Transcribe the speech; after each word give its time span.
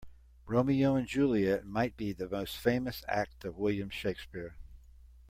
Romeo 0.47 0.95
and 0.95 1.05
Juliet 1.05 1.63
might 1.63 1.95
be 1.95 2.11
the 2.11 2.27
most 2.27 2.57
famous 2.57 3.05
act 3.07 3.45
of 3.45 3.59
William 3.59 3.91
Shakespeare. 3.91 4.55